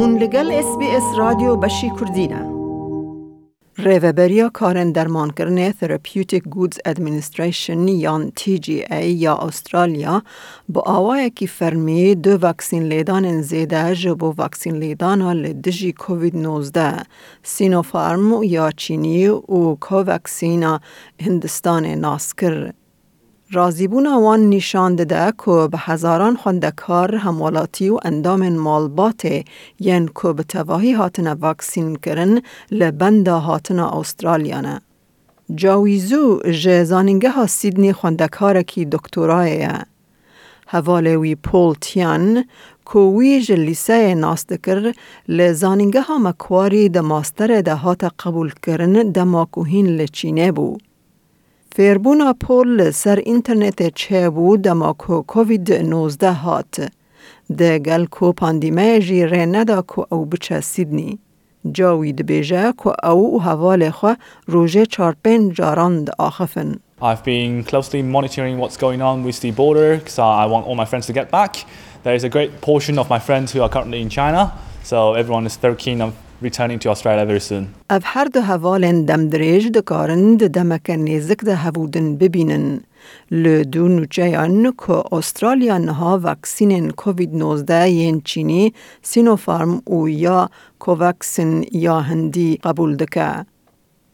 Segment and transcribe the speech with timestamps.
[0.00, 2.50] هون لگل اس بی اس رادیو بشی کردینه.
[3.78, 10.22] ریوبریا کارن درمان کرنه Therapeutic Goods Administration یان TGA یا استرالیا
[10.68, 17.02] با آوای کی فرمی دو وکسین لیدان زیده جبو وکسین لیدان لدجی کووید 19
[17.42, 20.78] سینوفارم یا چینی و کووکسین
[21.20, 22.70] هندستان ناسکر.
[23.52, 29.42] رازیبون وان نشان داده که به هزاران خوندکار همولاتی و اندام مالبات
[29.80, 34.80] ین که به تواهی هاتن واکسین کرن لبند هاتن استرالیانه.
[35.54, 39.68] جاویزو جه زانینگه ها سیدنی خوندکار کی دکتورای
[40.66, 42.44] حواله وی پول تیان
[42.92, 44.92] که وی جلیسه ناست کر
[45.28, 50.89] لزانینگه ها مکواری ده ماستر ده هات قبول کرن ده ماکوهین لچینه بود.
[51.76, 56.90] فیربونا پول سر اینترنت چه بود دما کو کووید 19 هات.
[57.58, 61.18] ده گل کو پاندیمه جی ره ندا کو او بچه سیدنی.
[61.72, 64.12] جاوی بیجه کو او حوال خو
[64.46, 66.80] روژه چار پین جاران ده آخفن.
[67.02, 70.84] I've been closely monitoring what's going on with the border because I want all my
[70.84, 71.56] friends to get back.
[72.02, 74.42] There is a great portion of my friends who are currently in China,
[74.82, 77.68] so everyone is very keen on returning to Australia very soon.
[77.88, 82.82] Av har du hevalên de dikarin de demeke nêzik de havuden bibînin.
[83.30, 92.02] Le du nûçeyan ko Australia ha vaksinen COVID-19 yen chini Sinopharm u ya Covaxin ya
[92.02, 93.46] hindi qabul deka.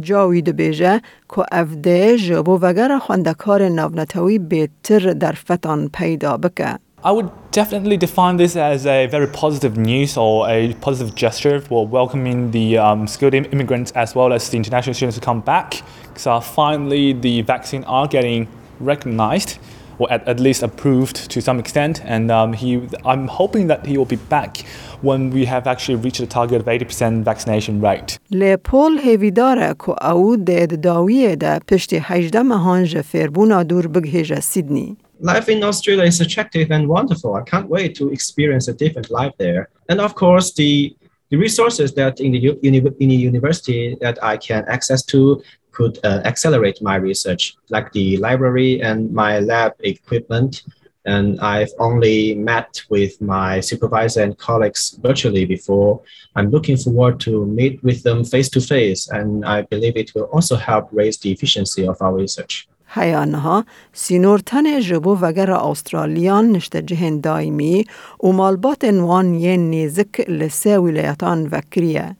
[0.00, 6.78] جاوی دبیجه که افده جبو وگر خواندکار نونتوی بیتر در فتان پیدا بکه.
[7.05, 11.85] I would definitely define this as a very positive news or a positive gesture for
[11.85, 15.81] welcoming the um, skilled immigrants as well as the international students to come back.
[16.03, 18.47] Because uh, finally, the vaccine are getting
[18.79, 19.59] recognized
[19.99, 22.01] or at, at least approved to some extent.
[22.05, 24.65] And um, he, I'm hoping that he will be back
[25.01, 28.17] when we have actually reached the target of 80% vaccination rate.
[28.31, 34.97] لپول هیویداره که او دید داویه ده پشت 18 مهانج فربونا دور بگهیجه سیدنی.
[35.20, 37.34] life in Australia is attractive and wonderful.
[37.34, 39.68] I can't wait to experience a different life there.
[39.88, 40.96] And of course, the
[41.30, 45.42] the resources that in the uni- in the university that I can access to
[45.72, 50.62] could uh, accelerate my research, like the library and my lab equipment.
[51.04, 56.02] And I've only met with my supervisor and colleagues virtually before.
[56.36, 60.28] I'm looking forward to meet with them face to face, and I believe it will
[60.34, 62.68] also help raise the efficiency of our research.
[62.88, 67.84] هیانها سینورتن جبو وگر آسترالیان نشته جهن دائمی
[68.22, 72.17] و مالبات وان ین نیزک لسه ولایتان وکریه.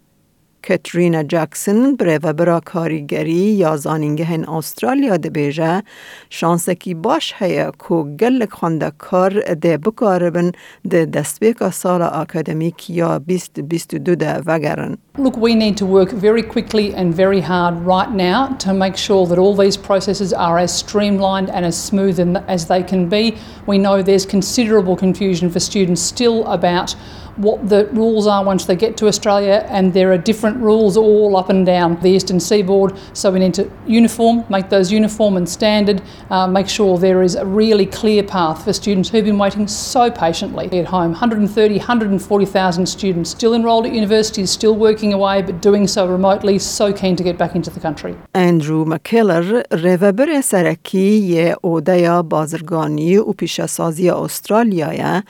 [0.68, 5.84] کترینا جکسن بره و برا کاریگری یا زانینگهن استرالیا ده بیجه
[6.30, 10.52] شانسکی باش هیا کو گلک خونده کار ده بکاربن
[10.90, 14.98] ده دستبیک سال اکادمیک یا 2022 ده وگرن.
[15.18, 19.28] Look, we need to work very quickly and very hard right now to make sure
[19.28, 23.24] that all these processes are as streamlined and as smooth as they can be.
[23.68, 26.96] We know there's considerable confusion for students still about
[27.38, 31.36] what the rules are once they get to Australia, and there are different rules all
[31.36, 32.96] up and down the eastern seaboard.
[33.14, 37.36] So we need to uniform, make those uniform and standard, uh, make sure there is
[37.36, 41.12] a really clear path for students who've been waiting so patiently at home.
[41.12, 46.94] 130, 140,000 students still enrolled at universities, still working away, but doing so remotely, so
[46.94, 48.16] keen to get back into the country.
[48.36, 55.24] اندرو مکلر ریوبر سرکی یه اودیا بازرگانی و پیشسازی استرالیا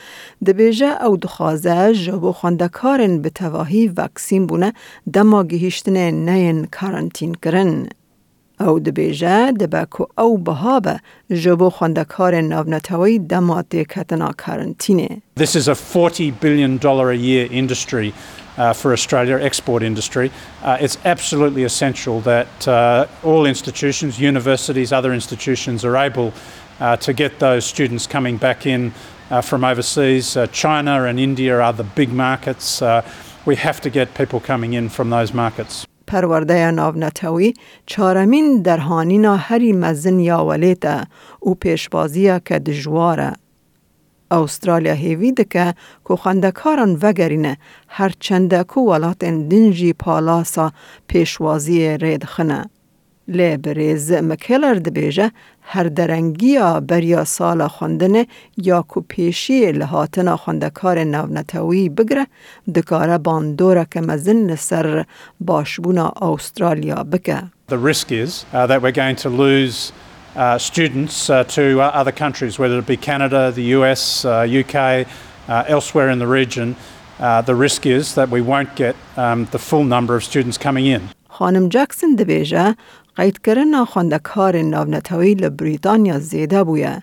[0.46, 4.74] دبیجه او دخوازه جبو خوندکارن به تواهی وکسین بونه
[5.14, 5.98] دما گهیشتن
[6.30, 7.88] نین کارانتین کرن.
[8.60, 15.22] او دبیجه دبکو او بهابه جبو خوندکار ناونتوی دما تکتنا کارانتینه.
[15.40, 18.14] This is a 40 billion dollar a year industry
[18.58, 20.32] uh, for Australia, export industry.
[20.64, 26.32] Uh, it's absolutely essential that uh, all institutions, universities, other institutions are able
[26.80, 30.37] uh, to get those students coming back in uh, from overseas.
[30.37, 32.83] Uh, China and India are the big markets.
[32.83, 33.03] Uh,
[33.47, 35.87] we have to get people coming in from those markets.
[36.07, 37.55] پرورده ناونتوی
[37.87, 41.05] چارمین در هانینا هری مزن یا ولیتا
[41.43, 43.33] و پیشبازیه که دجواره.
[44.31, 45.75] استرالیا هیوی دکه
[46.09, 47.57] که خندکاران وگرینه
[47.89, 50.73] هر چنده که ولاتن دنجی پالاسا
[51.07, 52.65] پیشوازی ریدخنه.
[53.28, 55.32] لی بریز مکلر دبیجه
[55.62, 58.28] هر درنگیا بریا سال خوندنه
[58.58, 62.28] یا کو پیشی لحاتنا خوندکار نونتوی بگره
[62.76, 65.06] دکاره باندوره که مزن لسر
[65.40, 67.44] باشبونا استرالیا بکه.
[67.70, 69.94] The risk is uh, that we're going to lose
[70.36, 75.08] uh, students uh, to other countries, whether it be Canada, the US, UK,
[75.48, 76.76] elsewhere in the region,
[77.20, 80.86] uh, the risk is that we won't get um, the full number of students coming
[80.86, 81.10] in.
[81.39, 82.75] خانم جکسن دبیجه
[83.17, 87.03] قید کردن خواندکار ناونتوی لبریتانیا زیده بویه.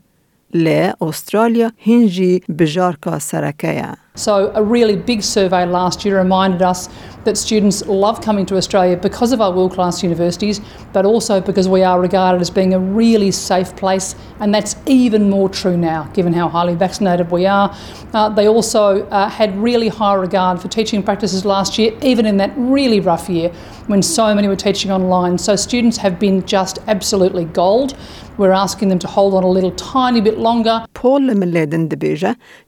[0.54, 6.88] لی استرالیا هنجی بجارکا سرکه So, a really big survey last year reminded us
[7.26, 10.62] that students love coming to Australia because of our world class universities,
[10.94, 15.30] but also because we are regarded as being a really safe place, and that's even
[15.30, 17.76] more true now given how highly vaccinated we are.
[18.14, 22.38] Uh, they also uh, had really high regard for teaching practices last year, even in
[22.38, 23.50] that really rough year
[23.88, 25.38] when so many were teaching online.
[25.38, 27.98] So, students have been just absolutely gold.
[28.38, 30.86] We're asking them to hold on a little tiny bit longer.
[30.94, 31.22] Paul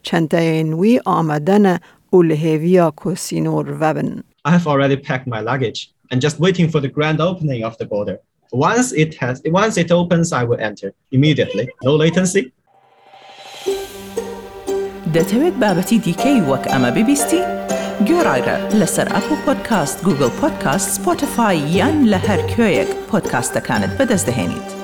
[0.04, 1.00] Chantayen We
[1.37, 1.79] آمدن
[2.11, 4.23] او لحویا کسینور وبن.
[4.44, 7.85] I have already packed my luggage and just waiting for the grand opening of the
[7.85, 8.19] border.
[8.53, 11.69] Once it has, once it opens, I will enter immediately.
[11.85, 12.53] No latency.
[15.15, 17.43] دەتەوێت بابەتی دیکەی وەک ئەمە ببیستی؟
[18.09, 24.75] گۆڕایرە لەسەر ئەپ و پۆدکاست گوگل پۆدکاست سپۆتفاای یان لە هەر کوێیەک پۆدکاستەکانت بەدەست دەێنیت.